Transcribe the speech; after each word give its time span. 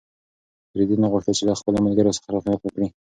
رېدي 0.77 0.95
نه 1.03 1.07
غوښتل 1.11 1.33
چې 1.37 1.43
له 1.47 1.53
خپلو 1.59 1.77
خلکو 1.83 2.17
سره 2.25 2.35
خیانت 2.43 2.61
وکړي. 2.63 2.87